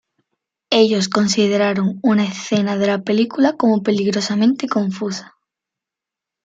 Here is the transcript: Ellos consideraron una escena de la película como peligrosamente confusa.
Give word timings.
Ellos 0.71 1.09
consideraron 1.09 1.99
una 2.01 2.23
escena 2.23 2.75
de 2.75 2.87
la 2.87 3.03
película 3.03 3.53
como 3.55 3.83
peligrosamente 3.83 4.67
confusa. 4.67 5.35